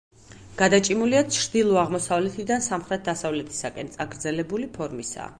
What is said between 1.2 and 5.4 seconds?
ჩრდილო-აღმოსავლეთიდან სამხრეთ-დასავლეთისაკენ; წაგრძელებული ფორმისაა.